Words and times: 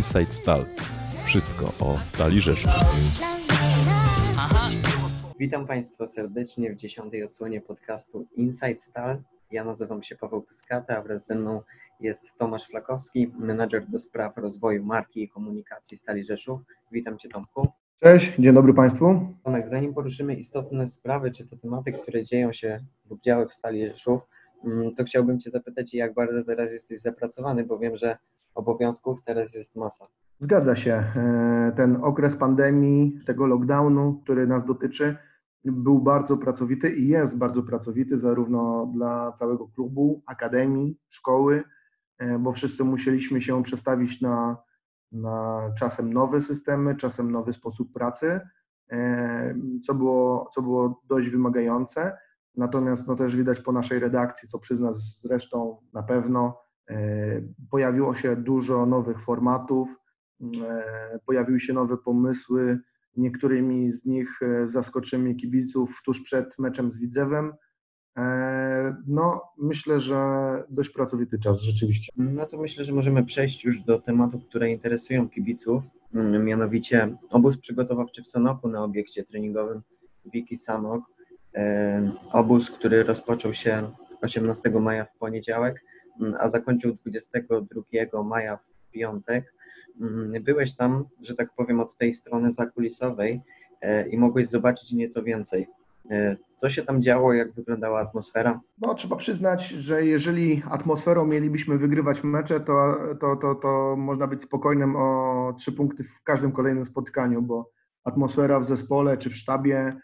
Inside 0.00 0.32
Stal. 0.32 0.64
Wszystko 1.24 1.64
o 1.86 1.98
Stali 2.02 2.40
Rzeszów. 2.40 2.70
Witam 5.38 5.66
Państwa 5.66 6.06
serdecznie 6.06 6.72
w 6.72 6.76
dziesiątej 6.76 7.24
odsłonie 7.24 7.60
podcastu 7.60 8.26
Inside 8.36 8.80
Stal. 8.80 9.22
Ja 9.50 9.64
nazywam 9.64 10.02
się 10.02 10.16
Paweł 10.16 10.42
Pyskata, 10.42 10.96
a 10.98 11.02
wraz 11.02 11.26
ze 11.26 11.34
mną 11.34 11.62
jest 12.00 12.38
Tomasz 12.38 12.66
Flakowski, 12.66 13.32
menadżer 13.38 13.86
do 13.88 13.98
spraw 13.98 14.36
rozwoju 14.36 14.84
marki 14.84 15.22
i 15.22 15.28
komunikacji 15.28 15.96
Stali 15.96 16.24
Rzeszów. 16.24 16.60
Witam 16.92 17.18
Cię 17.18 17.28
Tomku. 17.28 17.68
Cześć, 18.02 18.32
dzień 18.38 18.54
dobry 18.54 18.74
Państwu. 18.74 19.34
Tomek, 19.44 19.68
zanim 19.68 19.94
poruszymy 19.94 20.34
istotne 20.34 20.86
sprawy, 20.86 21.30
czy 21.30 21.48
to 21.48 21.56
tematy, 21.56 21.92
które 21.92 22.24
dzieją 22.24 22.52
się 22.52 22.80
lub 23.10 23.22
działy 23.22 23.48
w 23.48 23.54
Stali 23.54 23.86
Rzeszów, 23.86 24.22
to 24.96 25.04
chciałbym 25.04 25.40
Cię 25.40 25.50
zapytać, 25.50 25.94
jak 25.94 26.14
bardzo 26.14 26.44
teraz 26.44 26.72
jesteś 26.72 27.00
zapracowany, 27.00 27.64
bo 27.64 27.78
wiem, 27.78 27.96
że 27.96 28.16
obowiązków 28.54 29.22
teraz 29.22 29.54
jest 29.54 29.76
masa. 29.76 30.06
Zgadza 30.38 30.76
się. 30.76 30.92
E, 30.92 31.72
Ten 31.76 31.96
okres 32.02 32.36
pandemii, 32.36 33.20
tego 33.26 33.46
lockdownu, 33.46 34.20
który 34.22 34.46
nas 34.46 34.64
dotyczy, 34.64 35.16
był 35.64 35.98
bardzo 35.98 36.36
pracowity 36.36 36.96
i 36.96 37.08
jest 37.08 37.36
bardzo 37.36 37.62
pracowity 37.62 38.18
zarówno 38.18 38.90
dla 38.94 39.32
całego 39.38 39.68
klubu, 39.68 40.22
akademii, 40.26 40.98
szkoły, 41.08 41.64
e, 42.18 42.38
bo 42.38 42.52
wszyscy 42.52 42.84
musieliśmy 42.84 43.42
się 43.42 43.62
przestawić 43.62 44.20
na, 44.20 44.56
na 45.12 45.62
czasem 45.78 46.12
nowe 46.12 46.40
systemy, 46.40 46.96
czasem 46.96 47.30
nowy 47.30 47.52
sposób 47.52 47.92
pracy, 47.92 48.40
e, 48.90 49.54
co 49.86 49.94
było, 49.94 50.50
co 50.54 50.62
było 50.62 51.02
dość 51.08 51.28
wymagające. 51.28 52.18
Natomiast 52.56 53.06
no 53.06 53.16
też 53.16 53.36
widać 53.36 53.60
po 53.60 53.72
naszej 53.72 53.98
redakcji, 53.98 54.48
co 54.48 54.58
przyzna 54.58 54.92
zresztą 54.94 55.76
na 55.92 56.02
pewno, 56.02 56.58
e, 56.90 56.96
pojawiło 57.70 58.14
się 58.14 58.36
dużo 58.36 58.86
nowych 58.86 59.20
formatów, 59.24 59.88
e, 60.62 61.18
pojawiły 61.26 61.60
się 61.60 61.72
nowe 61.72 61.96
pomysły. 61.96 62.78
Niektórymi 63.16 63.92
z 63.92 64.04
nich 64.04 64.42
e, 64.42 64.66
zaskoczymy 64.66 65.34
kibiców 65.34 66.02
tuż 66.04 66.20
przed 66.20 66.58
meczem 66.58 66.90
z 66.90 66.98
Widzewem. 66.98 67.52
No, 69.06 69.42
myślę, 69.58 70.00
że 70.00 70.18
dość 70.70 70.90
pracowity 70.90 71.38
czas 71.38 71.60
rzeczywiście. 71.60 72.12
No 72.16 72.46
to 72.46 72.58
myślę, 72.58 72.84
że 72.84 72.92
możemy 72.92 73.24
przejść 73.24 73.64
już 73.64 73.84
do 73.84 73.98
tematów, 73.98 74.46
które 74.48 74.70
interesują 74.70 75.28
kibiców, 75.28 75.82
mianowicie 76.44 77.16
obóz 77.30 77.58
przygotowawczy 77.58 78.22
w 78.22 78.28
Sanoku 78.28 78.68
na 78.68 78.84
obiekcie 78.84 79.24
treningowym 79.24 79.82
Wiki 80.24 80.56
Sanok. 80.56 81.02
Obóz, 82.32 82.70
który 82.70 83.02
rozpoczął 83.02 83.54
się 83.54 83.90
18 84.22 84.70
maja 84.80 85.04
w 85.04 85.16
poniedziałek, 85.18 85.84
mm, 86.20 86.34
a 86.40 86.48
zakończył 86.48 86.94
22 86.94 88.22
maja 88.22 88.56
w 88.56 88.90
piątek. 88.90 89.54
Mm, 90.00 90.42
Byłeś 90.42 90.76
tam, 90.76 91.04
że 91.22 91.34
tak 91.34 91.54
powiem, 91.56 91.80
od 91.80 91.96
tej 91.96 92.14
strony 92.14 92.50
zakulisowej 92.50 93.40
e, 93.80 94.08
i 94.08 94.18
mogłeś 94.18 94.46
zobaczyć 94.46 94.92
nieco 94.92 95.22
więcej. 95.22 95.68
E, 96.10 96.36
Co 96.56 96.70
się 96.70 96.82
tam 96.82 97.02
działo, 97.02 97.32
jak 97.32 97.52
wyglądała 97.52 98.00
atmosfera? 98.00 98.60
No, 98.78 98.94
trzeba 98.94 99.16
przyznać, 99.16 99.68
że 99.68 100.04
jeżeli 100.06 100.62
atmosferą 100.70 101.26
mielibyśmy 101.26 101.78
wygrywać 101.78 102.24
mecze, 102.24 102.60
to, 102.60 102.96
to, 103.20 103.36
to, 103.36 103.54
to 103.54 103.96
można 103.96 104.26
być 104.26 104.42
spokojnym 104.42 104.96
o 104.96 105.54
trzy 105.58 105.72
punkty 105.72 106.04
w 106.04 106.22
każdym 106.24 106.52
kolejnym 106.52 106.86
spotkaniu, 106.86 107.42
bo 107.42 107.70
atmosfera 108.04 108.60
w 108.60 108.66
zespole 108.66 109.16
czy 109.18 109.30
w 109.30 109.36
sztabie, 109.36 109.96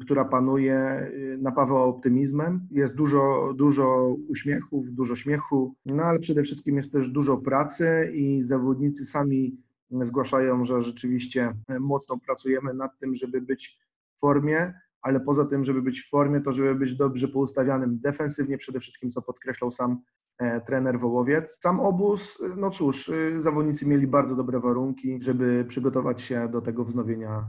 która 0.00 0.24
panuje, 0.24 1.10
y, 1.14 1.38
napawa 1.40 1.84
optymizmem. 1.84 2.60
Jest 2.70 2.94
dużo, 2.94 3.52
dużo 3.56 4.16
uśmiechów, 4.28 4.94
dużo 4.94 5.16
śmiechu, 5.16 5.74
no 5.86 6.02
ale 6.02 6.18
przede 6.18 6.42
wszystkim 6.42 6.76
jest 6.76 6.92
też 6.92 7.08
dużo 7.08 7.36
pracy 7.36 8.12
i 8.14 8.42
zawodnicy 8.42 9.06
sami 9.06 9.56
zgłaszają, 9.90 10.64
że 10.64 10.82
rzeczywiście 10.82 11.52
mocno 11.80 12.18
pracujemy 12.18 12.74
nad 12.74 12.98
tym, 12.98 13.14
żeby 13.14 13.40
być 13.40 13.78
w 14.16 14.20
formie 14.20 14.74
ale 15.06 15.20
poza 15.20 15.44
tym, 15.44 15.64
żeby 15.64 15.82
być 15.82 16.02
w 16.02 16.10
formie, 16.10 16.40
to 16.40 16.52
żeby 16.52 16.74
być 16.74 16.96
dobrze 16.96 17.28
poustawianym 17.28 17.98
defensywnie 18.00 18.58
przede 18.58 18.80
wszystkim, 18.80 19.10
co 19.10 19.22
podkreślał 19.22 19.70
sam 19.70 20.00
e, 20.38 20.60
trener 20.60 21.00
Wołowiec. 21.00 21.58
Sam 21.60 21.80
obóz, 21.80 22.38
e, 22.40 22.56
no 22.56 22.70
cóż, 22.70 23.08
e, 23.08 23.42
zawodnicy 23.42 23.86
mieli 23.86 24.06
bardzo 24.06 24.36
dobre 24.36 24.60
warunki, 24.60 25.18
żeby 25.22 25.64
przygotować 25.68 26.22
się 26.22 26.48
do 26.52 26.60
tego 26.60 26.84
wznowienia 26.84 27.44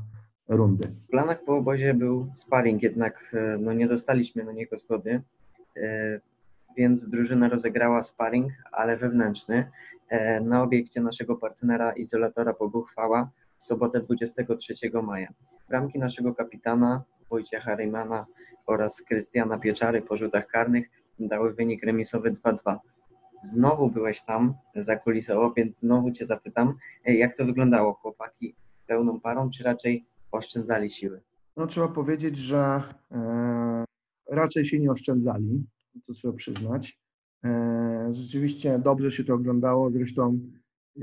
rundy. 0.47 0.87
W 1.07 1.09
planach 1.09 1.43
po 1.43 1.55
obozie 1.55 1.93
był 1.93 2.31
sparring, 2.35 2.83
jednak 2.83 3.31
e, 3.33 3.57
no, 3.57 3.73
nie 3.73 3.87
dostaliśmy 3.87 4.43
na 4.43 4.51
niego 4.51 4.77
zgody, 4.77 5.21
e, 5.77 6.19
więc 6.77 7.09
drużyna 7.09 7.49
rozegrała 7.49 8.03
sparring, 8.03 8.51
ale 8.71 8.97
wewnętrzny, 8.97 9.71
e, 10.09 10.41
na 10.41 10.63
obiekcie 10.63 11.01
naszego 11.01 11.35
partnera 11.35 11.91
izolatora 11.91 12.53
Poguchwała 12.53 13.29
w 13.57 13.63
sobotę 13.63 13.99
23 14.01 15.01
maja. 15.03 15.33
Bramki 15.69 15.99
naszego 15.99 16.35
kapitana 16.35 17.03
Wojciecha 17.29 17.75
Rejmana 17.75 18.25
oraz 18.65 19.01
Krystiana 19.01 19.59
Pieczary 19.59 20.01
po 20.01 20.17
rzutach 20.17 20.47
karnych 20.47 20.89
dały 21.19 21.53
wynik 21.53 21.83
remisowy 21.83 22.31
2-2. 22.31 22.77
Znowu 23.43 23.89
byłeś 23.89 24.21
tam 24.21 24.53
zakulisowo, 24.75 25.53
więc 25.57 25.79
znowu 25.79 26.11
Cię 26.11 26.25
zapytam, 26.25 26.73
jak 27.05 27.37
to 27.37 27.45
wyglądało? 27.45 27.93
Chłopaki 27.93 28.55
pełną 28.87 29.19
parą, 29.19 29.49
czy 29.49 29.63
raczej 29.63 30.05
oszczędzali 30.31 30.89
siły? 30.89 31.21
No 31.57 31.67
trzeba 31.67 31.87
powiedzieć, 31.87 32.37
że 32.37 32.83
e, 33.11 33.85
raczej 34.29 34.65
się 34.65 34.79
nie 34.79 34.91
oszczędzali, 34.91 35.65
to 36.07 36.13
trzeba 36.13 36.33
przyznać. 36.33 36.99
E, 37.45 38.09
rzeczywiście 38.11 38.79
dobrze 38.79 39.11
się 39.11 39.23
to 39.23 39.33
oglądało, 39.33 39.91
zresztą 39.91 40.39
e, 40.97 41.01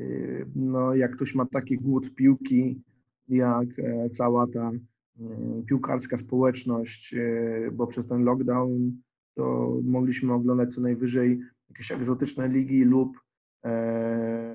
no, 0.57 0.95
jak 0.95 1.17
ktoś 1.17 1.35
ma 1.35 1.47
taki 1.47 1.77
głód 1.77 2.15
piłki, 2.15 2.83
jak 3.29 3.79
e, 3.79 4.11
cała 4.11 4.47
ta 4.47 4.71
e, 4.71 5.62
piłkarska 5.67 6.19
społeczność, 6.19 7.15
e, 7.15 7.71
bo 7.73 7.87
przez 7.87 8.09
ten 8.09 8.25
lockdown 8.25 8.93
to 9.35 9.75
mogliśmy 9.85 10.33
oglądać 10.33 10.75
co 10.75 10.81
najwyżej 10.81 11.41
jakieś 11.69 11.93
egzotyczne 11.93 12.49
ligi 12.49 12.85
lub, 12.85 13.21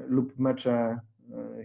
lub 0.08 0.40
mecze 0.40 1.00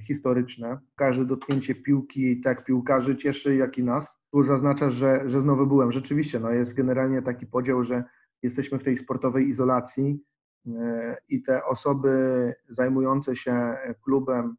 historyczne. 0.04 0.78
Każde 0.96 1.24
dotknięcie 1.24 1.74
piłki, 1.74 2.40
tak 2.40 2.64
piłkarzy 2.64 3.16
cieszy, 3.16 3.56
jak 3.56 3.78
i 3.78 3.82
nas. 3.82 4.14
Tu 4.30 4.44
zaznacza, 4.44 4.90
że, 4.90 5.22
że 5.26 5.40
znowu 5.40 5.66
byłem. 5.66 5.92
Rzeczywiście, 5.92 6.40
no 6.40 6.50
jest 6.50 6.74
generalnie 6.74 7.22
taki 7.22 7.46
podział, 7.46 7.84
że 7.84 8.04
jesteśmy 8.42 8.78
w 8.78 8.84
tej 8.84 8.96
sportowej 8.96 9.48
izolacji 9.48 10.24
e, 10.66 11.16
i 11.28 11.42
te 11.42 11.64
osoby 11.64 12.54
zajmujące 12.68 13.36
się 13.36 13.76
klubem 14.02 14.56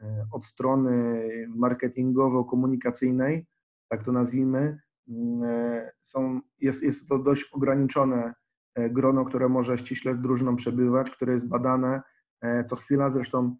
e, 0.00 0.26
od 0.32 0.44
strony 0.46 1.28
marketingowo-komunikacyjnej, 1.56 3.46
tak 3.88 4.04
to 4.04 4.12
nazwijmy, 4.12 4.78
e, 5.42 5.92
są, 6.02 6.40
jest, 6.60 6.82
jest 6.82 7.08
to 7.08 7.18
dość 7.18 7.44
ograniczone 7.52 8.34
grono, 8.76 9.24
które 9.24 9.48
może 9.48 9.78
ściśle 9.78 10.14
z 10.14 10.20
drużyną 10.20 10.56
przebywać, 10.56 11.10
które 11.10 11.32
jest 11.32 11.48
badane 11.48 12.02
co 12.68 12.76
chwila. 12.76 13.10
Zresztą 13.10 13.56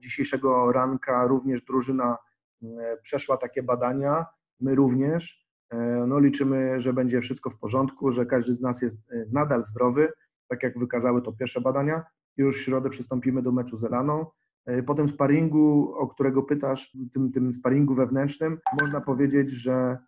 dzisiejszego 0.00 0.72
ranka 0.72 1.26
również 1.26 1.62
drużyna 1.64 2.18
e, 2.62 2.96
przeszła 3.02 3.36
takie 3.36 3.62
badania, 3.62 4.26
my 4.60 4.74
również. 4.74 5.46
E, 5.70 6.04
No, 6.06 6.18
liczymy, 6.18 6.80
że 6.80 6.92
będzie 6.92 7.20
wszystko 7.20 7.50
w 7.50 7.58
porządku, 7.58 8.12
że 8.12 8.26
każdy 8.26 8.54
z 8.54 8.60
nas 8.60 8.82
jest 8.82 8.96
e, 9.12 9.24
nadal 9.32 9.64
zdrowy, 9.64 10.12
tak 10.48 10.62
jak 10.62 10.78
wykazały 10.78 11.22
to 11.22 11.32
pierwsze 11.32 11.60
badania. 11.60 12.04
Już 12.36 12.58
w 12.60 12.64
środę 12.64 12.90
przystąpimy 12.90 13.42
do 13.42 13.52
meczu 13.52 13.76
z 13.76 13.84
Elaną. 13.84 14.26
E, 14.66 14.82
Po 14.82 14.94
tym 14.94 15.08
sparingu, 15.08 15.94
o 15.98 16.06
którego 16.08 16.42
pytasz, 16.42 16.96
tym, 17.12 17.32
tym 17.32 17.52
sparingu 17.52 17.94
wewnętrznym, 17.94 18.58
można 18.82 19.00
powiedzieć, 19.00 19.50
że 19.50 19.98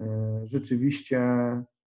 e, 0.00 0.06
rzeczywiście 0.46 1.20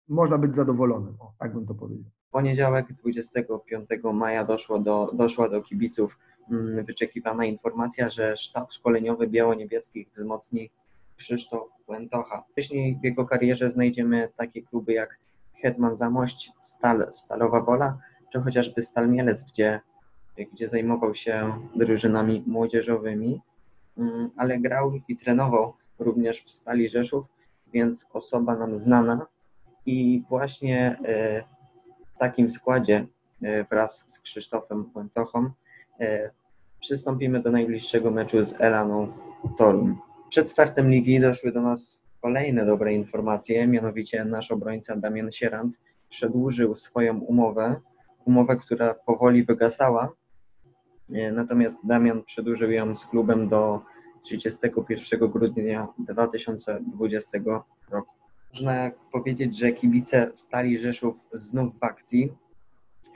można 0.08 0.38
być 0.38 0.56
zadowolonym. 0.56 1.16
O, 1.20 1.34
tak 1.40 1.54
bym 1.54 1.66
to 1.66 1.76
powiedział. 1.76 2.12
Poniedziałek 2.32 2.94
25 2.94 3.90
maja 4.14 4.46
doszło 4.46 4.80
do, 4.80 5.12
doszła 5.14 5.50
do 5.50 5.62
kibiców 5.62 6.20
mm, 6.52 6.86
wyczekiwana 6.86 7.46
informacja, 7.46 8.10
że 8.10 8.38
sztab 8.38 8.74
szkoleniowy 8.74 9.28
biało-niebieskich 9.28 10.08
wzmocni 10.16 10.70
Krzysztof 11.18 11.70
Łętocha. 11.88 12.44
Wcześniej 12.52 12.98
w 13.02 13.04
jego 13.04 13.26
karierze 13.26 13.70
znajdziemy 13.70 14.30
takie 14.38 14.62
kluby 14.62 14.94
jak 14.94 15.20
Hetman 15.62 15.96
Zamość, 15.96 16.52
Stal, 16.60 17.08
Stalowa 17.12 17.62
Wola, 17.62 17.98
czy 18.32 18.42
chociażby 18.42 18.82
Stal 18.82 19.10
Mielec, 19.10 19.44
gdzie, 19.44 19.82
gdzie 20.54 20.68
zajmował 20.68 21.16
się 21.16 21.54
drużynami 21.76 22.44
młodzieżowymi, 22.48 23.42
Mm, 23.98 24.30
ale 24.38 24.60
grał 24.60 24.94
i 25.08 25.16
trenował 25.16 25.74
również 26.00 26.42
w 26.42 26.52
Stali 26.52 26.90
Rzeszów, 26.90 27.26
więc 27.74 28.08
osoba 28.14 28.56
nam 28.56 28.78
znana 28.78 29.26
i 29.86 30.24
właśnie 30.30 31.00
e, 31.06 31.44
w 32.18 32.20
takim 32.20 32.52
składzie 32.52 33.08
e, 33.42 33.64
wraz 33.64 34.06
z 34.08 34.20
Krzysztofem 34.20 34.90
Łętochą 34.96 35.50
e, 36.00 36.32
przystąpimy 36.80 37.42
do 37.42 37.52
najbliższego 37.52 38.12
meczu 38.12 38.44
z 38.44 38.62
Elaną 38.62 39.12
Toruń. 39.58 39.96
Przed 40.30 40.50
startem 40.50 40.90
ligi 40.90 41.20
doszły 41.20 41.52
do 41.52 41.62
nas 41.62 42.02
kolejne 42.22 42.66
dobre 42.66 42.94
informacje, 42.94 43.68
mianowicie 43.68 44.26
nasz 44.26 44.52
obrońca 44.52 44.96
Damian 44.96 45.32
Sierant 45.32 45.80
przedłużył 46.10 46.76
swoją 46.76 47.20
umowę, 47.20 47.76
umowę, 48.26 48.58
która 48.58 48.94
powoli 48.94 49.44
wygasała, 49.44 50.14
E, 51.14 51.32
Natomiast 51.32 51.80
Damian 51.84 52.24
przedłużył 52.24 52.72
ją 52.72 52.96
z 52.96 53.06
klubem 53.06 53.50
do 53.50 53.82
31 54.22 55.20
grudnia 55.30 55.88
2020 56.00 57.40
roku. 57.90 58.17
Można 58.54 58.92
powiedzieć, 59.12 59.58
że 59.60 59.72
kibice 59.72 60.32
Stali 60.34 60.80
Rzeszów 60.80 61.28
znów 61.34 61.80
w 61.80 61.84
akcji. 61.84 62.34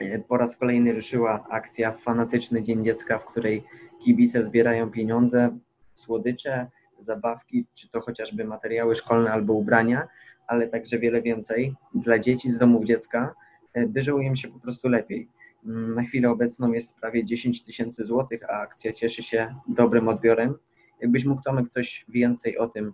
E, 0.00 0.18
Po 0.18 0.36
raz 0.36 0.56
kolejny 0.56 0.92
ruszyła 0.92 1.46
akcja 1.50 1.92
Fanatyczny 1.92 2.62
Dzień 2.62 2.84
Dziecka, 2.84 3.18
w 3.18 3.24
której 3.24 3.64
kibice 4.04 4.44
zbierają 4.44 4.90
pieniądze, 4.90 5.58
słodycze, 5.94 6.66
zabawki, 6.98 7.66
czy 7.74 7.88
to 7.90 8.00
chociażby 8.00 8.44
materiały 8.44 8.96
szkolne 8.96 9.32
albo 9.32 9.52
ubrania, 9.52 10.08
ale 10.46 10.68
także 10.68 10.98
wiele 10.98 11.22
więcej 11.22 11.74
dla 11.94 12.18
dzieci 12.18 12.50
z 12.50 12.58
domów 12.58 12.84
dziecka, 12.84 13.34
e, 13.74 13.86
by 13.86 14.02
żyło 14.02 14.20
im 14.20 14.36
się 14.36 14.48
po 14.48 14.58
prostu 14.60 14.88
lepiej. 14.88 15.28
Mm, 15.66 15.94
Na 15.94 16.02
chwilę 16.02 16.30
obecną 16.30 16.72
jest 16.72 16.96
prawie 16.96 17.24
10 17.24 17.64
tysięcy 17.64 18.04
złotych, 18.04 18.50
a 18.50 18.52
akcja 18.60 18.92
cieszy 18.92 19.22
się 19.22 19.54
dobrym 19.68 20.08
odbiorem. 20.08 20.54
Jakbyś 21.00 21.24
mógł 21.24 21.42
Tomek 21.42 21.68
coś 21.70 22.04
więcej 22.08 22.58
o 22.58 22.68
tym 22.68 22.92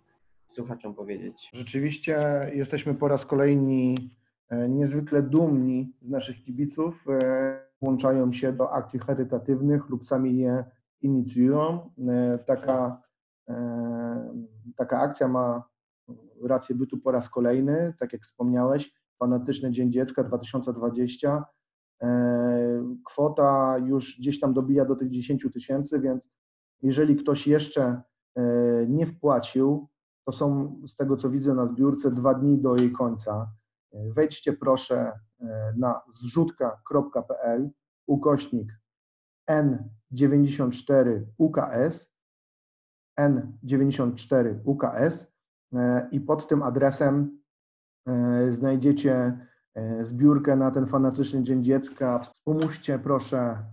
słuchaczom 0.53 0.95
powiedzieć? 0.95 1.51
Rzeczywiście 1.55 2.21
jesteśmy 2.55 2.95
po 2.95 3.09
raz 3.09 3.27
kolejny 3.27 3.95
e, 4.51 4.69
niezwykle 4.69 5.23
dumni 5.23 5.93
z 6.03 6.11
naszych 6.11 6.43
kibiców. 6.45 7.05
e, 7.09 7.69
Włączają 7.83 8.33
się 8.33 8.53
do 8.53 8.73
akcji 8.73 8.99
charytatywnych 8.99 9.89
lub 9.89 10.07
sami 10.07 10.39
je 10.39 10.65
inicjują. 11.03 11.91
E, 12.09 12.39
Taka, 12.47 13.03
taka 14.77 15.01
akcja 15.01 15.29
ma 15.29 15.69
rację 16.45 16.75
bytu 16.75 16.99
po 16.99 17.11
raz 17.11 17.29
kolejny, 17.29 17.95
tak 17.99 18.13
jak 18.13 18.23
wspomniałeś, 18.23 18.93
Fanatyczny 19.19 19.71
Dzień 19.73 19.93
Dziecka 19.93 20.25
2020. 20.25 21.45
E, 22.03 22.95
Kwota 23.05 23.79
już 23.85 24.19
gdzieś 24.19 24.41
tam 24.41 24.55
dobija 24.55 24.85
do 24.85 24.97
tych 24.97 25.11
10 25.11 25.47
tysięcy, 25.55 26.01
więc 26.01 26.29
jeżeli 26.83 27.17
ktoś 27.17 27.47
jeszcze 27.47 28.03
nie 28.89 29.07
wpłacił, 29.07 29.89
to 30.29 30.33
są 30.33 30.77
z 30.87 30.97
tego 30.97 31.17
co 31.17 31.31
widzę 31.31 31.55
na 31.55 31.67
zbiórce 31.67 32.11
dwa 32.11 32.35
dni 32.35 32.59
do 32.59 32.77
jej 32.77 32.93
końca. 32.93 33.53
E, 33.93 34.13
Wejdźcie 34.13 34.53
proszę 34.53 35.13
e, 35.41 35.75
na 35.77 36.01
zrzutka.pl 36.11 37.71
ukośnik 38.07 38.73
N94 39.51 41.23
UKS 41.39 42.13
N94 43.21 44.59
UKS 44.65 45.27
i 46.11 46.21
pod 46.21 46.49
tym 46.49 46.63
adresem 46.63 47.41
e, 48.07 48.53
znajdziecie 48.53 49.47
zbiórkę 50.01 50.57
na 50.57 50.71
ten 50.71 50.87
fanatyczny 50.87 51.43
Dzień 51.43 51.65
Dziecka. 51.65 52.19
Wspomóżcie 52.19 52.99
proszę 52.99 53.65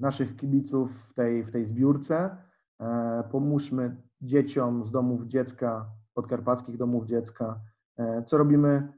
naszych 0.00 0.36
kibiców 0.36 0.90
w 1.10 1.14
tej, 1.14 1.44
w 1.44 1.52
tej 1.52 1.66
zbiórce. 1.66 2.36
E, 2.80 3.24
Pomóżmy 3.32 3.96
dzieciom 4.20 4.86
z 4.86 4.90
domów 4.90 5.26
dziecka, 5.26 5.86
podkarpackich 6.14 6.76
domów 6.76 7.06
dziecka, 7.06 7.60
e, 7.98 8.22
co 8.26 8.38
robimy 8.38 8.92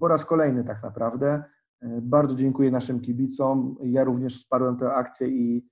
po 0.00 0.08
raz 0.08 0.24
kolejny 0.24 0.64
tak 0.64 0.82
naprawdę. 0.82 1.44
E, 1.82 2.00
Bardzo 2.02 2.34
dziękuję 2.34 2.70
naszym 2.70 3.00
kibicom. 3.00 3.76
Ja 3.82 4.04
również 4.04 4.38
wsparłem 4.42 4.76
tę 4.76 4.92
akcję 4.92 5.28
i 5.28 5.66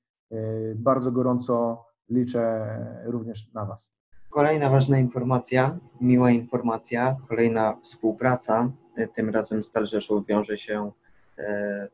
bardzo 0.76 1.12
gorąco 1.12 1.84
liczę 2.10 2.66
również 3.04 3.52
na 3.52 3.64
Was. 3.66 3.92
Kolejna 4.30 4.70
ważna 4.70 4.98
informacja, 4.98 5.78
miła 6.00 6.30
informacja, 6.30 7.16
kolejna 7.28 7.76
współpraca. 7.82 8.70
Tym 9.14 9.30
razem 9.30 9.62
Stal 9.62 9.86
Rzeszów 9.86 10.26
wiąże 10.26 10.58
się 10.58 10.92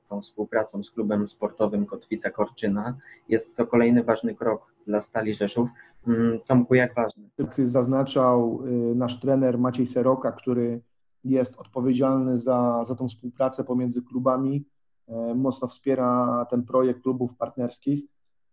tą 0.08 0.20
współpracą 0.20 0.84
z 0.84 0.90
klubem 0.90 1.26
sportowym 1.26 1.86
Kotwica 1.86 2.30
Korczyna. 2.30 2.96
Jest 3.28 3.56
to 3.56 3.66
kolejny 3.66 4.04
ważny 4.04 4.34
krok 4.34 4.74
dla 4.86 5.00
Stali 5.00 5.34
Rzeszów. 5.34 5.68
Mm, 6.06 6.40
Tomku, 6.48 6.74
jak 6.74 6.94
ważny? 6.94 7.30
Zaznaczał 7.64 8.60
y, 8.66 8.94
nasz 8.94 9.20
trener 9.20 9.58
Maciej 9.58 9.86
Seroka, 9.86 10.32
który 10.32 10.80
jest 11.24 11.56
odpowiedzialny 11.56 12.38
za, 12.38 12.84
za 12.84 12.94
tą 12.94 13.08
współpracę 13.08 13.64
pomiędzy 13.64 14.02
klubami, 14.02 14.64
e, 15.08 15.34
mocno 15.34 15.68
wspiera 15.68 16.46
ten 16.50 16.62
projekt 16.62 17.02
klubów 17.02 17.36
partnerskich. 17.36 18.04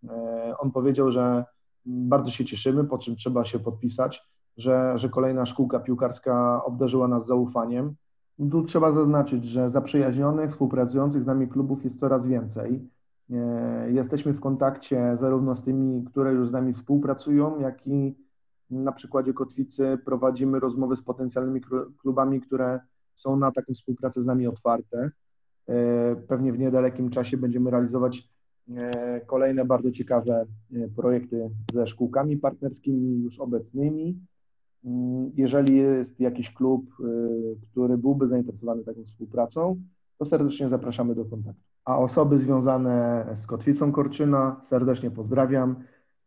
E, 0.10 0.56
On 0.60 0.72
powiedział, 0.72 1.12
że 1.12 1.46
bardzo 1.86 2.32
się 2.32 2.46
cieszymy, 2.46 2.84
po 2.84 2.98
czym 2.98 3.16
trzeba 3.16 3.46
się 3.46 3.60
podpisać, 3.60 4.24
że, 4.58 4.94
że 4.96 5.10
kolejna 5.10 5.46
szkółka 5.46 5.80
piłkarska 5.80 6.64
obdarzyła 6.66 7.08
nas 7.08 7.28
zaufaniem. 7.28 7.96
Tu 8.38 8.64
trzeba 8.64 8.92
zaznaczyć, 8.92 9.46
że 9.46 9.70
zaprzyjaźnionych, 9.70 10.52
współpracujących 10.52 11.24
z 11.24 11.26
nami 11.26 11.48
klubów 11.48 11.84
jest 11.84 12.00
coraz 12.00 12.28
więcej. 12.28 12.90
E, 13.32 13.92
Jesteśmy 13.92 14.34
w 14.34 14.40
kontakcie 14.40 15.18
zarówno 15.20 15.56
z 15.56 15.64
tymi, 15.64 16.04
które 16.04 16.34
już 16.34 16.50
z 16.50 16.52
nami 16.52 16.74
współpracują, 16.74 17.60
jak 17.60 17.88
i 17.88 18.16
na 18.70 18.92
przykładzie 18.92 19.34
Kotwicy 19.34 19.98
prowadzimy 20.06 20.60
rozmowy 20.60 20.96
z 20.96 21.02
potencjalnymi 21.02 21.62
klubami, 21.98 22.42
które 22.42 22.80
są 23.16 23.36
na 23.36 23.52
taką 23.52 23.74
współpracę 23.74 24.22
z 24.22 24.26
nami 24.26 24.48
otwarte. 24.48 25.12
E, 25.70 26.16
Pewnie 26.16 26.54
w 26.54 26.60
niedalekim 26.60 27.10
czasie 27.10 27.38
będziemy 27.38 27.72
realizować 27.72 28.30
e, 28.76 29.22
kolejne 29.26 29.66
bardzo 29.66 29.92
ciekawe 29.92 30.46
projekty 30.96 31.50
ze 31.74 31.88
szkółkami 31.88 32.38
partnerskimi 32.38 33.24
już 33.24 33.40
obecnymi. 33.40 34.20
Jeżeli 35.36 35.78
jest 35.78 36.20
jakiś 36.20 36.54
klub, 36.54 36.86
e, 37.00 37.04
który 37.72 37.98
byłby 37.98 38.28
zainteresowany 38.28 38.84
taką 38.84 39.04
współpracą, 39.04 39.82
to 40.18 40.26
serdecznie 40.26 40.70
zapraszamy 40.70 41.16
do 41.16 41.26
kontaktu. 41.26 41.62
A 41.86 41.98
osoby 41.98 42.38
związane 42.38 43.26
z 43.36 43.48
Kotwicą 43.48 43.92
Korczyna 43.92 44.62
serdecznie 44.64 45.12
pozdrawiam. 45.12 45.76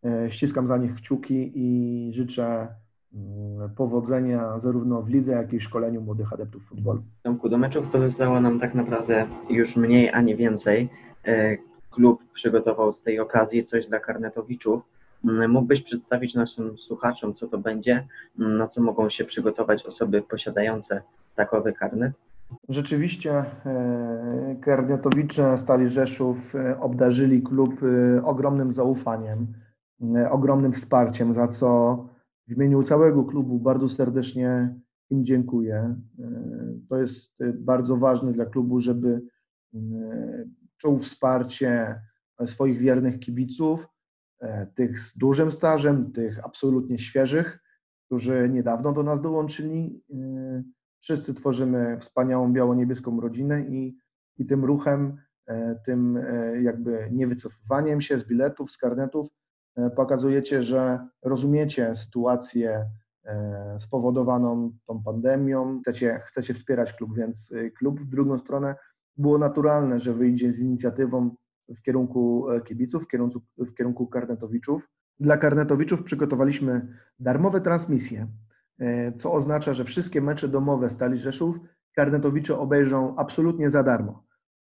E, 0.05 0.31
Ściskam 0.31 0.67
za 0.67 0.77
nich 0.77 0.95
kciuki 0.95 1.53
i 1.55 2.13
życzę 2.15 2.69
mm, 3.15 3.71
powodzenia 3.71 4.61
zarówno 4.61 5.03
w 5.03 5.09
lidze, 5.09 5.33
jak 5.33 5.53
i 5.53 5.59
w 5.59 5.63
szkoleniu 5.63 6.01
młodych 6.01 6.33
adeptów 6.33 6.63
futbolu. 6.65 7.03
Tomku, 7.23 7.49
do 7.49 7.59
meczów 7.59 7.89
pozostało 7.89 8.41
nam 8.41 8.59
tak 8.59 8.75
naprawdę 8.75 9.27
już 9.51 9.77
mniej, 9.77 10.11
a 10.11 10.21
nie 10.21 10.37
więcej. 10.37 10.89
Klub 11.91 12.25
przygotował 12.33 12.93
z 12.93 13.03
tej 13.03 13.21
okazji 13.21 13.63
coś 13.63 13.87
dla 13.87 14.01
karnetowiczów. 14.01 15.00
Mógłbyś 15.49 15.83
przedstawić 15.83 16.35
naszym 16.35 16.79
słuchaczom, 16.79 17.35
co 17.35 17.49
to 17.49 17.59
będzie, 17.59 18.07
na 18.39 18.67
co 18.67 18.83
mogą 18.83 19.09
się 19.09 19.25
przygotować 19.25 19.87
osoby 19.87 20.23
posiadające 20.23 21.03
takowy 21.35 21.73
karnet? 21.73 22.13
Rzeczywiście 22.69 23.33
e, 23.67 24.57
Karnetowicze 24.61 25.59
Stali 25.59 25.89
Rzeszów 25.89 26.55
e, 26.55 26.81
obdarzyli 26.81 27.43
klub 27.43 27.75
e, 27.83 28.25
ogromnym 28.25 28.73
zaufaniem, 28.73 29.47
ogromnym 30.31 30.73
wsparciem, 30.73 31.35
za 31.35 31.49
co 31.49 31.99
w 32.49 32.53
imieniu 32.53 32.83
całego 32.83 33.25
klubu 33.25 33.59
bardzo 33.59 33.89
serdecznie 33.89 34.75
im 35.11 35.25
dziękuję. 35.25 35.97
To 36.89 36.97
jest 36.97 37.39
bardzo 37.55 37.97
ważne 37.97 38.33
dla 38.33 38.47
klubu, 38.47 38.81
żeby 38.81 39.23
czuł 40.77 40.99
wsparcie 40.99 42.01
swoich 42.47 42.79
wiernych 42.79 43.21
kibiców, 43.21 43.87
tych 44.75 45.01
z 45.01 45.19
dużym 45.19 45.53
stażem, 45.53 46.13
tych 46.13 46.45
absolutnie 46.45 46.99
świeżych, 46.99 47.59
którzy 48.07 48.49
niedawno 48.53 48.93
do 48.93 49.03
nas 49.03 49.21
dołączyli. 49.21 50.03
E, 50.15 50.63
Wszyscy 51.01 51.35
tworzymy 51.35 51.99
wspaniałą 52.01 52.53
biało-niebieską 52.53 53.21
rodzinę 53.21 53.61
i, 53.61 53.97
i 54.39 54.47
tym 54.47 54.65
ruchem, 54.65 55.17
e, 55.47 55.81
tym 55.87 56.17
e, 56.17 56.63
jakby 56.63 57.09
niewycofywaniem 57.13 58.01
się 58.01 58.19
z 58.19 58.25
biletów, 58.25 58.73
z 58.73 58.79
karnetów 58.79 59.31
e, 59.77 59.91
pokazujecie, 59.91 60.63
że 60.63 61.09
rozumiecie 61.23 61.97
sytuację 61.97 62.87
e, 63.25 63.79
spowodowaną 63.81 64.73
tą 64.87 65.03
pandemią, 65.03 65.81
chcecie, 65.81 66.21
chcecie 66.25 66.55
wspierać 66.55 66.93
klub, 66.93 67.17
więc 67.17 67.53
e, 67.53 67.71
klub 67.71 68.01
w 68.01 68.09
drugą 68.09 68.39
stronę 68.39 68.75
było 69.17 69.39
naturalne, 69.39 70.01
że 70.01 70.15
wyjdzie 70.15 70.53
z 70.53 70.61
inicjatywą 70.61 71.37
w 71.77 71.83
kierunku 71.83 72.51
e, 72.51 72.61
kibiców, 72.61 73.05
w 73.05 73.07
kierunku, 73.07 73.41
w 73.59 73.75
kierunku 73.75 74.07
karnetowiczów. 74.07 74.89
Dla 75.21 75.37
karnetowiczów 75.37 76.03
przygotowaliśmy 76.03 76.97
darmowe 77.19 77.61
transmisje, 77.61 78.27
e, 78.79 79.13
co 79.13 79.33
oznacza, 79.33 79.75
że 79.75 79.85
wszystkie 79.85 80.21
mecze 80.21 80.49
domowe 80.49 80.91
Stali 80.91 81.19
Rzeszów 81.19 81.57
karnetowicze 81.97 82.59
obejrzą 82.59 83.17
absolutnie 83.17 83.71
za 83.71 83.83
darmo. 83.83 84.25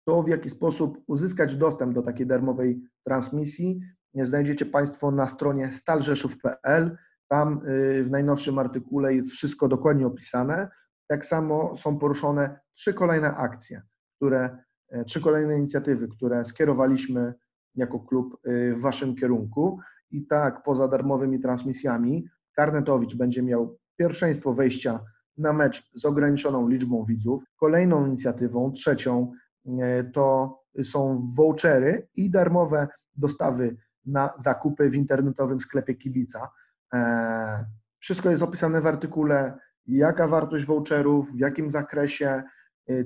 To, 0.05 0.23
w 0.23 0.29
jaki 0.29 0.51
sposób 0.51 1.03
uzyskać 1.07 1.57
dostęp 1.57 1.95
do 1.95 2.03
takiej 2.03 2.27
darmowej 2.27 2.81
transmisji, 3.05 3.81
e, 4.15 4.27
znajdziecie 4.27 4.67
Państwo 4.67 5.11
na 5.11 5.29
stronie 5.29 5.73
stalrzeszów.pl. 5.73 6.97
Tam 7.29 7.61
y, 7.67 8.05
w 8.05 8.11
najnowszym 8.11 8.59
artykule 8.59 9.15
jest 9.15 9.31
wszystko 9.31 9.69
dokładnie 9.69 10.07
opisane. 10.07 10.69
Tak 11.09 11.27
samo 11.27 11.77
są 11.77 11.99
poruszone 11.99 12.61
trzy 12.75 12.95
kolejne 12.95 13.35
akcje, 13.35 13.83
które, 14.17 14.45
e, 14.45 14.65
trzy 15.07 15.21
kolejne 15.21 15.59
inicjatywy, 15.59 16.09
które 16.09 16.45
skierowaliśmy 16.45 17.35
jako 17.75 18.01
klub 18.01 18.41
y, 18.47 18.75
w 18.77 18.81
Waszym 18.81 19.17
kierunku. 19.17 19.81
I 20.11 20.27
tak, 20.27 20.63
poza 20.63 20.89
darmowymi 20.89 21.41
transmisjami, 21.41 22.27
Karnetowicz 22.57 23.15
będzie 23.15 23.43
miał 23.43 23.79
pierwszeństwo 23.97 24.55
wejścia 24.55 25.01
na 25.39 25.53
mecz 25.53 25.91
z 25.95 26.05
ograniczoną 26.05 26.69
liczbą 26.69 27.05
widzów. 27.05 27.43
Kolejną 27.57 28.07
inicjatywą, 28.07 28.73
trzecią, 28.73 29.33
e, 29.81 30.05
to 30.05 30.59
są 30.85 31.31
vouchery 31.37 32.09
i 32.17 32.31
darmowe 32.31 32.89
dostawy 33.17 33.77
na 34.07 34.33
zakupy 34.45 34.91
w 34.91 34.95
internetowym 34.95 35.61
sklepie 35.61 35.95
Kibica. 35.95 36.51
E, 36.95 37.65
Wszystko 38.01 38.31
jest 38.31 38.43
opisane 38.43 38.81
w 38.81 38.87
artykule, 38.87 39.59
jaka 39.87 40.29
wartość 40.29 40.67
voucherów, 40.67 41.33
w 41.33 41.39
jakim 41.39 41.71
zakresie, 41.71 42.43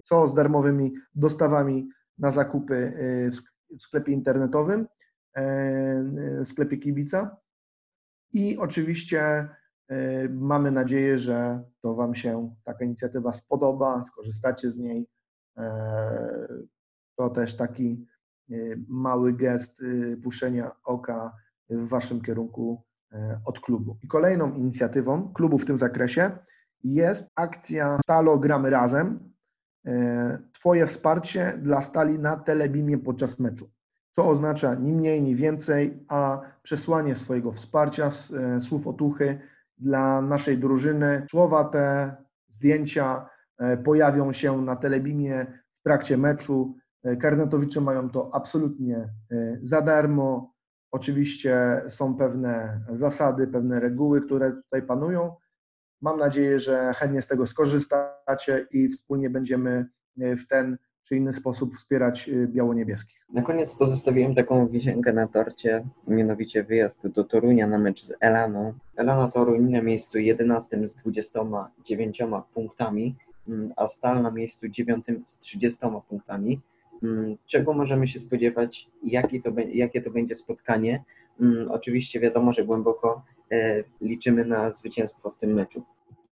co 0.05 0.27
z 0.29 0.35
darmowymi 0.35 0.95
dostawami 1.15 1.89
na 2.19 2.33
zakupy 2.33 2.75
y, 2.75 3.31
w 3.31 3.35
sk- 3.35 3.77
w 3.79 3.83
sklepie 3.83 4.13
internetowym, 4.13 4.81
e, 5.37 5.45
w 6.45 6.49
sklepie 6.49 6.77
Kibica. 6.77 7.37
I 8.33 8.59
oczywiście 8.59 9.49
y, 9.93 10.29
mamy 10.33 10.71
nadzieję, 10.71 11.19
że 11.19 11.63
to 11.83 11.95
Wam 11.95 12.15
się 12.15 12.55
taka 12.65 12.85
inicjatywa 12.85 13.33
spodoba, 13.33 14.03
skorzystacie 14.05 14.71
z 14.71 14.77
niej. 14.77 15.07
E, 15.57 16.49
To 17.17 17.31
też 17.31 17.57
taki 17.57 18.07
y, 18.51 18.79
mały 18.89 19.33
gest 19.33 19.81
y, 19.83 20.17
puszczenia 20.23 20.71
oka 20.85 21.33
w 21.71 21.89
Waszym 21.89 22.21
kierunku 22.21 22.83
e, 23.13 23.41
od 23.47 23.61
klubu. 23.61 23.97
I 24.03 24.09
kolejną 24.09 24.55
inicjatywą 24.55 25.33
klubu 25.33 25.59
w 25.59 25.65
tym 25.65 25.77
zakresie 25.77 26.39
jest 26.85 27.25
akcja 27.37 27.99
Stalo 28.03 28.39
Gramy 28.39 28.71
Razem. 28.71 29.34
E, 29.87 30.39
Twoje 30.53 30.87
wsparcie 30.87 31.59
dla 31.63 31.83
Stali 31.83 32.19
na 32.19 32.37
Telebimie 32.37 32.99
podczas 32.99 33.39
meczu. 33.39 33.71
Co 34.17 34.29
oznacza 34.29 34.75
ni 34.75 34.93
mniej, 34.93 35.23
ni 35.23 35.35
więcej, 35.35 36.05
a 36.09 36.41
przesłanie 36.63 37.17
swojego 37.17 37.53
wsparcia, 37.53 38.11
e, 38.57 38.61
słów 38.61 38.87
otuchy 38.87 39.39
dla 39.79 40.23
naszej 40.23 40.59
drużyny. 40.59 41.27
Słowa 41.31 41.65
te, 41.65 42.17
zdjęcia 42.49 43.29
e, 43.59 43.77
pojawią 43.77 44.33
się 44.33 44.63
na 44.63 44.77
Telebimie 44.77 45.47
w 45.81 45.83
trakcie 45.83 46.17
meczu. 46.17 46.77
Karnetowicze 47.21 47.81
mają 47.81 48.11
to 48.11 48.31
absolutnie 48.35 49.09
za 49.63 49.81
darmo. 49.81 50.55
Oczywiście 50.91 51.83
są 51.89 52.15
pewne 52.17 52.81
zasady, 52.93 53.47
pewne 53.47 53.81
reguły, 53.81 54.23
które 54.23 54.53
tutaj 54.53 54.83
panują. 54.83 55.37
Mam 56.05 56.19
nadzieję, 56.19 56.61
że 56.61 56.93
chętnie 56.97 57.23
z 57.23 57.27
tego 57.27 57.47
skorzystacie 57.47 58.67
i 58.71 58.89
wspólnie 58.89 59.31
będziemy 59.31 59.87
e, 60.21 60.37
w 60.37 60.47
ten 60.47 60.79
czy 61.03 61.17
inny 61.17 61.33
sposób 61.33 61.77
wspierać 61.77 62.29
e, 62.29 62.47
biało-niebieskich. 62.47 63.27
Na 63.33 63.43
koniec 63.43 63.75
pozostawiłem 63.75 64.35
taką 64.35 64.67
wisienkę 64.69 65.13
na 65.13 65.27
torcie, 65.29 65.85
mianowicie 66.09 66.65
wyjazd 66.65 67.09
do 67.09 67.25
Torunia 67.25 67.67
na 67.67 67.79
mecz 67.79 68.03
z 68.03 68.15
Elaną. 68.21 68.73
Elana 68.97 69.29
Toruń 69.29 69.71
na 69.71 69.83
miejscu 69.83 70.19
11 70.19 70.89
z 70.89 70.95
29 70.95 72.19
punktami, 72.55 73.17
mm, 73.49 73.73
a 73.77 73.89
Stal 73.89 74.23
na 74.23 74.31
miejscu 74.31 74.69
9 74.69 75.07
z 75.25 75.39
30 75.39 75.81
punktami. 76.09 76.61
Mm, 77.03 77.37
Czego 77.47 77.73
możemy 77.73 78.07
się 78.07 78.19
spodziewać? 78.19 78.91
Jakie 79.05 79.43
to, 79.43 79.51
jakie 79.73 80.03
to 80.03 80.11
będzie 80.11 80.35
spotkanie? 80.35 81.05
Mm, 81.41 81.71
Oczywiście 81.71 82.21
wiadomo, 82.21 82.53
że 82.53 82.65
głęboko 82.65 83.23
e, 83.53 83.85
liczymy 84.01 84.45
na 84.45 84.71
zwycięstwo 84.73 85.31
w 85.31 85.39
tym 85.39 85.55
meczu. 85.55 85.83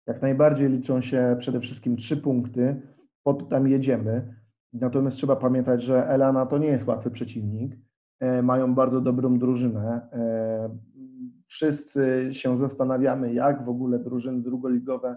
Jak 0.07 0.23
najbardziej 0.23 0.69
liczą 0.69 1.01
się 1.01 1.37
przede 1.41 1.61
wszystkim 1.61 1.97
trzy 1.97 2.17
punkty, 2.17 2.83
po 3.23 3.35
to 3.35 3.47
tam 3.47 3.69
jedziemy. 3.69 4.35
Natomiast 4.73 5.17
trzeba 5.17 5.37
pamiętać, 5.37 5.83
że 5.83 6.09
Elana 6.09 6.47
to 6.47 6.59
nie 6.59 6.69
jest 6.69 6.87
łatwy 6.87 7.11
przeciwnik. 7.11 7.77
E, 8.21 8.43
Mają 8.43 8.75
bardzo 8.75 9.01
dobrą 9.01 9.39
drużynę. 9.39 10.09
E, 10.13 10.79
Wszyscy 11.47 12.29
się 12.33 12.57
zastanawiamy, 12.57 13.35
jak 13.35 13.65
w 13.65 13.69
ogóle 13.69 13.99
drużyny 13.99 14.43
drugoligowe 14.43 15.17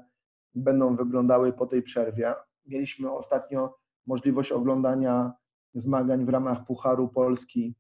będą 0.56 0.96
wyglądały 0.96 1.54
po 1.54 1.66
tej 1.66 1.82
przerwie. 1.82 2.34
Mieliśmy 2.66 3.12
ostatnio 3.12 3.76
możliwość 4.08 4.52
oglądania 4.52 5.34
zmagań 5.76 6.26
w 6.26 6.30
ramach 6.30 6.66
Pucharu 6.66 7.08
Polski 7.08 7.76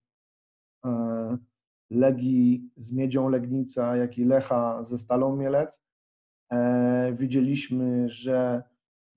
e, 0.86 1.38
Legii 1.91 2.72
z 2.77 2.91
Miedzią 2.91 3.29
Legnica, 3.29 3.95
jak 3.95 4.17
i 4.17 4.25
Lecha 4.25 4.83
ze 4.83 4.98
Stalą 4.98 5.36
Mielec. 5.36 5.81
E, 6.51 7.13
Widzieliśmy, 7.19 8.09
że 8.09 8.63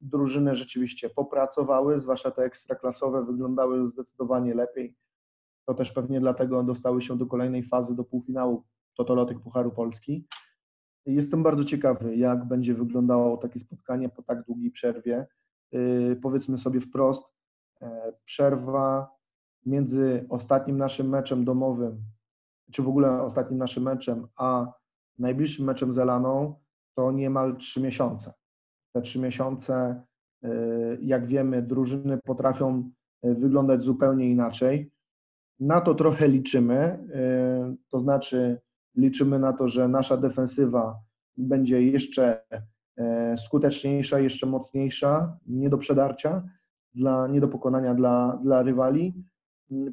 drużyny 0.01 0.57
rzeczywiście 0.57 1.11
popracowały, 1.11 2.01
zwłaszcza 2.01 2.31
te 2.31 2.43
ekstraklasowe 2.43 3.25
wyglądały 3.25 3.91
zdecydowanie 3.91 4.55
lepiej. 4.55 4.97
To 5.69 5.75
też 5.75 5.93
pewnie 5.93 6.21
dlatego 6.21 6.63
dostały 6.63 7.03
się 7.03 7.19
do 7.19 7.27
kolejnej 7.27 7.63
fazy, 7.63 7.97
do 7.97 8.05
półfinału 8.05 8.65
Totolotek 8.97 9.41
Pucharu 9.41 9.71
Polski. 9.71 10.27
Jestem 11.07 11.43
bardzo 11.43 11.65
ciekawy, 11.65 12.17
jak 12.17 12.45
będzie 12.45 12.75
wyglądało 12.75 13.37
takie 13.37 13.61
spotkanie 13.61 14.09
po 14.09 14.23
tak 14.23 14.45
długiej 14.45 14.71
przerwie. 14.71 15.27
Yy, 15.73 16.19
Powiedzmy 16.23 16.59
sobie 16.59 16.81
wprost, 16.81 17.25
e, 17.83 18.13
przerwa 18.25 19.17
między 19.67 20.27
ostatnim 20.29 20.79
naszym 20.79 21.09
meczem 21.09 21.45
domowym, 21.45 22.03
czy 22.73 22.83
w 22.83 22.89
ogóle 22.89 23.23
ostatnim 23.23 23.59
naszym 23.59 23.83
meczem, 23.83 24.29
a 24.37 24.73
najbliższym 25.19 25.65
meczem 25.65 25.93
z 25.93 25.99
Elaną, 25.99 26.55
to 26.97 27.13
niemal 27.13 27.57
trzy 27.57 27.81
miesiące. 27.81 28.33
Te 28.93 29.03
trzy 29.03 29.19
miesiące, 29.19 30.03
y, 30.45 30.49
jak 31.03 31.27
wiemy, 31.27 31.63
drużyny 31.63 32.19
potrafią 32.25 32.91
y, 33.25 33.35
wyglądać 33.35 33.83
zupełnie 33.83 34.31
inaczej. 34.31 34.91
Na 35.61 35.81
to 35.81 35.95
trochę 35.95 36.29
liczymy, 36.29 36.99
y, 37.73 37.89
to 37.91 38.01
znaczy 38.01 38.61
liczymy 38.95 39.39
na 39.39 39.53
to, 39.53 39.69
że 39.69 39.89
nasza 39.89 40.17
defensywa 40.17 41.01
będzie 41.37 41.83
jeszcze 41.83 42.43
skuteczniejsza, 43.37 44.21
jeszcze 44.21 44.47
mocniejsza, 44.47 45.39
nie 45.47 45.71
do 45.71 45.79
przedarcia, 45.79 46.43
dla, 46.95 47.27
nie 47.27 47.41
do 47.41 47.49
pokonania 47.49 47.95
dla, 47.95 48.41
dla 48.43 48.63
rywali. 48.63 49.15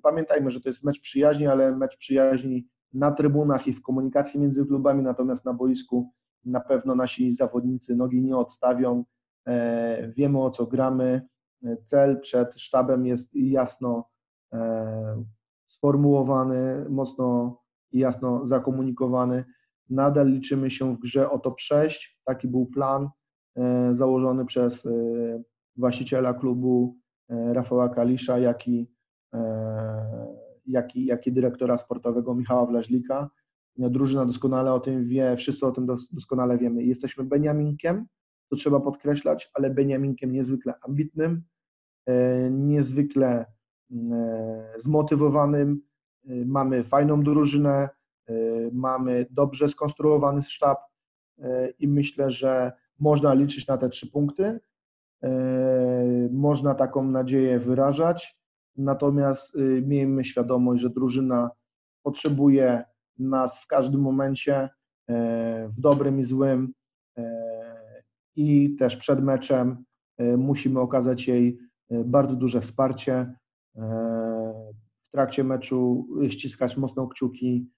Pamiętajmy, 0.02 0.52
że 0.52 0.62
to 0.62 0.70
jest 0.70 0.84
mecz 0.84 1.02
przyjaźni, 1.02 1.48
ale 1.48 1.76
mecz 1.76 1.98
przyjaźni 1.98 2.68
na 2.94 3.12
trybunach 3.12 3.68
i 3.68 3.74
w 3.74 3.82
komunikacji 3.82 4.40
między 4.40 4.66
klubami, 4.66 5.04
natomiast 5.04 5.46
na 5.46 5.54
boisku 5.54 6.14
na 6.46 6.60
pewno 6.60 6.96
nasi 6.96 7.36
zawodnicy 7.36 7.96
nogi 7.96 8.22
nie 8.22 8.38
odstawią. 8.38 9.04
E, 9.48 10.12
Wiemy 10.18 10.44
o 10.44 10.52
co 10.52 10.66
gramy. 10.66 11.22
E, 11.64 11.78
Cel 11.78 12.20
przed 12.22 12.60
sztabem 12.60 13.06
jest 13.06 13.36
jasno 13.36 14.10
e, 14.54 15.24
sformułowany, 15.68 16.86
mocno 16.90 17.58
i 17.92 18.00
jasno 18.00 18.48
zakomunikowany. 18.48 19.46
Nadal 19.90 20.28
liczymy 20.28 20.72
się 20.72 20.96
w 20.96 21.00
grze 21.00 21.30
o 21.30 21.40
to 21.40 21.52
przejść. 21.52 22.20
Taki 22.26 22.48
był 22.48 22.66
plan 22.66 23.10
założony 23.94 24.46
przez 24.46 24.88
właściciela 25.76 26.34
klubu 26.34 26.98
Rafała 27.30 27.90
Kalisza, 27.90 28.40
jak 28.40 28.68
i, 28.68 28.92
jak 30.66 30.96
i, 30.96 31.06
jak 31.06 31.28
i 31.28 31.32
dyrektora 31.32 31.78
sportowego 31.78 32.36
Michała 32.36 32.66
Wlaźlika. 32.66 33.30
Drużyna 33.78 34.26
doskonale 34.26 34.74
o 34.74 34.80
tym 34.80 35.06
wie, 35.06 35.36
wszyscy 35.38 35.66
o 35.66 35.72
tym 35.72 35.86
dos- 35.86 36.14
doskonale 36.14 36.58
wiemy. 36.58 36.84
Jesteśmy 36.84 37.24
Beniaminkiem, 37.24 38.06
to 38.50 38.56
trzeba 38.56 38.80
podkreślać, 38.80 39.52
ale 39.54 39.70
Beniaminkiem 39.70 40.32
niezwykle 40.32 40.74
ambitnym, 40.88 41.44
e, 42.06 42.50
niezwykle 42.52 43.46
e, 43.92 44.74
zmotywowanym. 44.80 45.82
E, 46.28 46.46
Mamy 46.46 46.84
fajną 46.84 47.24
drużynę, 47.24 47.90
e, 48.30 48.34
mamy 48.72 49.26
dobrze 49.32 49.68
skonstruowany 49.70 50.42
sztab 50.42 50.78
e, 51.40 51.70
i 51.70 51.88
myślę, 51.88 52.32
że 52.32 52.72
można 53.00 53.34
liczyć 53.34 53.68
na 53.68 53.78
te 53.78 53.90
trzy 53.90 54.12
punkty. 54.12 54.60
E, 55.24 56.30
Można 56.32 56.76
taką 56.76 57.04
nadzieję 57.04 57.60
wyrażać, 57.60 58.38
natomiast 58.78 59.56
e, 59.56 59.60
miejmy 59.82 60.26
świadomość, 60.26 60.82
że 60.82 60.90
drużyna 60.90 61.50
potrzebuje 62.04 62.84
nas 63.20 63.60
w 63.60 63.68
każdym 63.68 64.02
momencie, 64.02 64.70
e, 65.10 65.68
w 65.68 65.82
dobrym 65.82 66.20
i 66.20 66.24
złym. 66.24 66.74
e, 67.18 68.04
I 68.36 68.76
też 68.76 68.98
przed 68.98 69.24
meczem 69.24 69.84
e, 70.18 70.38
musimy 70.38 70.80
okazać 70.80 71.28
jej 71.28 71.60
bardzo 72.06 72.36
duże 72.36 72.62
wsparcie. 72.62 73.34
W 75.08 75.12
trakcie 75.12 75.44
meczu 75.44 76.08
ściskać 76.30 76.78
mocno 76.78 77.08
kciuki 77.08 77.70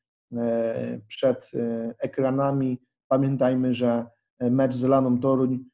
przed 1.08 1.52
ekranami. 2.00 2.82
Pamiętajmy, 3.08 3.74
że 3.74 4.06
mecz 4.40 4.76
z 4.76 4.84
Laną 4.84 5.20
Toruń 5.20 5.66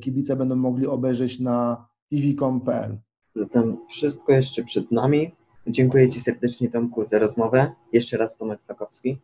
kibice 0.00 0.36
będą 0.36 0.56
mogli 0.56 0.86
obejrzeć 0.86 1.40
na 1.40 1.86
tv.com.pl. 2.10 2.98
Zatem 3.34 3.76
wszystko 3.88 4.32
jeszcze 4.32 4.64
przed 4.64 4.92
nami. 4.92 5.32
Dziękuję 5.70 6.08
Ci 6.08 6.20
serdecznie 6.20 6.70
Tomku 6.70 7.04
za 7.04 7.18
rozmowę. 7.18 7.72
Jeszcze 7.92 8.16
raz 8.16 8.36
Tomek 8.36 8.60
Pakowski. 8.66 9.18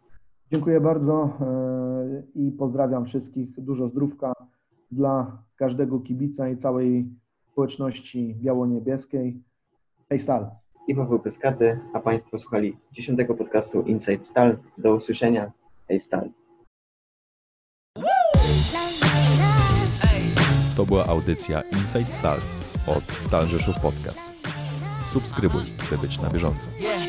Dziękuję 0.53 0.81
bardzo 0.81 1.39
e, 1.41 2.23
i 2.35 2.51
pozdrawiam 2.51 3.05
wszystkich. 3.05 3.61
Dużo 3.61 3.89
zdrówka 3.89 4.33
dla 4.91 5.43
każdego 5.57 6.01
kibica 6.01 6.49
i 6.49 6.57
całej 6.57 7.07
społeczności 7.53 8.37
biało-niebieskiej. 8.41 9.43
Hej 10.09 10.21
Stal! 10.21 10.51
i 10.87 10.95
Paweł 10.95 11.19
Pyskaty, 11.19 11.79
a 11.93 12.01
Państwo 12.01 12.39
słuchali 12.39 12.77
10 12.93 13.21
podcastu 13.39 13.83
Inside 13.83 14.23
Stal. 14.23 14.57
Do 14.79 14.95
usłyszenia. 14.95 15.53
Hej 15.89 16.01
Stal. 16.01 16.31
To 20.77 20.87
była 20.87 21.07
audycja 21.07 21.63
Inside 21.73 22.05
Stal 22.05 22.39
od 22.87 23.05
Stal 23.05 23.47
Rzeszów 23.47 23.81
Podcast. 23.81 24.36
By 25.91 25.99
być 25.99 26.19
na 26.19 26.31
bieżąco. 26.31 26.69
Yeah. 26.81 27.06